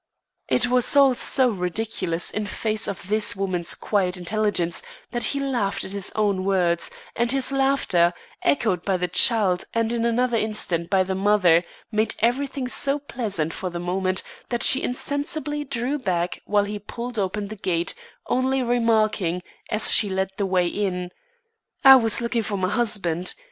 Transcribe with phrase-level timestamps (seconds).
[0.47, 4.81] It was all so ridiculous in face of this woman's quiet intelligence,
[5.11, 8.11] that he laughed at his own words, and this laughter,
[8.41, 13.53] echoed by the child and in another instant by the mother, made everything so pleasant
[13.53, 17.93] for the moment that she insensibly drew back while he pulled open the gate,
[18.25, 21.11] only remarking, as she led the way in:
[21.83, 23.35] "I was looking for my husband.